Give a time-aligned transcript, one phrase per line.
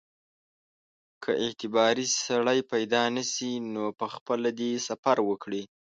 [1.23, 5.63] که اعتباري سړی پیدا نه شي نو پخپله دې سفر وکړي.